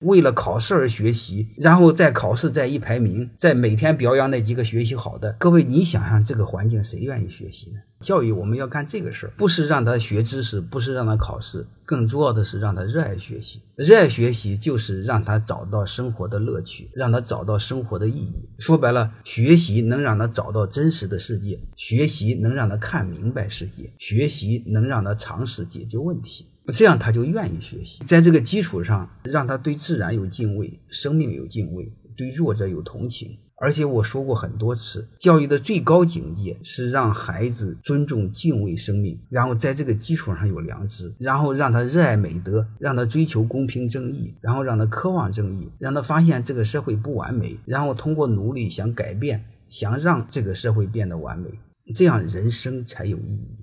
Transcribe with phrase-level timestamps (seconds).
[0.00, 5.32] 为了考试而学习，然后再考试再一排名，再每天表扬那几个学习好的。
[5.38, 7.76] 各位，你想想这个环境，谁愿意学习呢？
[8.00, 13.60] 教育我们要干这个事儿，不是让他学知识，不是让他考试，更重要的是让他热爱学习。
[13.76, 18.48] 热爱学习就是让他找到生活的乐趣，让他找到生活的意义。
[18.58, 26.46] 说白了，学习能让他找到真实的世界，学习能让他看明白世界，学习能让他尝试解决问题。
[26.70, 33.38] 这样他就愿意学习，在这个基础上，让他对自然有敬畏，生命有敬畏，对弱者有同情。
[33.62, 51.50] 而且我说过很多次，教育的最高境界是让孩子尊重、敬畏生命，然后在这个基础上有良知，然后让他热爱美德，让他追求公平正义，然后让他渴望正义，让他发现这个社会不完美，然后通过努力想改变，想让这个社会变得完美，
[51.94, 53.59] 这样人生才有意义。